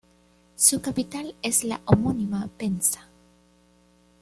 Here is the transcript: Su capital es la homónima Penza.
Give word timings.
Su 0.55 0.81
capital 0.81 1.35
es 1.43 1.63
la 1.63 1.79
homónima 1.85 2.49
Penza. 2.57 3.07